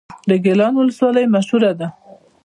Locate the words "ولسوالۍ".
0.77-1.25